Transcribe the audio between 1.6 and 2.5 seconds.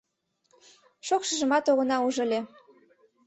огына уж ыле.